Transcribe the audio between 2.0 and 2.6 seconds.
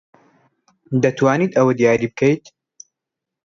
بکەیت؟